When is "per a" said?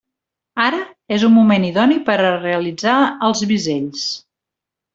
2.09-2.33